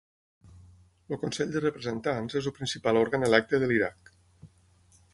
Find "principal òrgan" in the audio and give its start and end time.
2.57-3.31